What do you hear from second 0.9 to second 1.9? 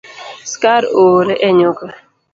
oore e nyuka